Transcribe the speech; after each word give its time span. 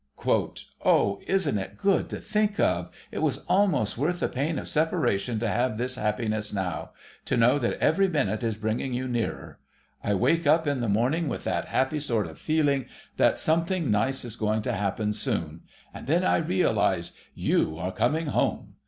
"...Oh, 0.83 1.21
isn't 1.27 1.59
it 1.59 1.77
good 1.77 2.09
to 2.09 2.19
think 2.19 2.59
of! 2.59 2.89
It 3.11 3.19
was 3.19 3.45
almost 3.47 3.99
worth 3.99 4.19
the 4.21 4.27
pain 4.29 4.57
of 4.57 4.67
separation 4.67 5.37
to 5.37 5.47
have 5.47 5.77
this 5.77 5.95
happiness 5.95 6.51
now—to 6.51 7.37
know 7.37 7.59
that 7.59 7.73
every 7.79 8.07
minute 8.07 8.43
is 8.43 8.57
bringing 8.57 8.95
you 8.95 9.07
nearer. 9.07 9.59
I 10.03 10.15
wake 10.15 10.47
up 10.47 10.65
in 10.65 10.81
the 10.81 10.89
morning 10.89 11.27
with 11.29 11.43
that 11.43 11.65
happy 11.65 11.99
sort 11.99 12.25
of 12.25 12.39
feeling 12.39 12.87
that 13.17 13.37
something 13.37 13.91
nice 13.91 14.25
is 14.25 14.35
going 14.35 14.63
to 14.63 14.73
happen 14.73 15.13
soon—and 15.13 16.07
then 16.07 16.23
I 16.23 16.37
realise: 16.37 17.11
you 17.35 17.77
are 17.77 17.91
coming 17.91 18.25
Home! 18.25 18.73